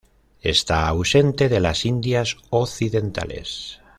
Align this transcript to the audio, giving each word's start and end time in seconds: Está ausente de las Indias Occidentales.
Está 0.41 0.87
ausente 0.87 1.47
de 1.47 1.59
las 1.59 1.85
Indias 1.85 2.37
Occidentales. 2.49 3.79